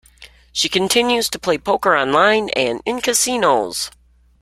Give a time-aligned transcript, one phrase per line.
[0.51, 3.91] She continues to play poker online and in casinos.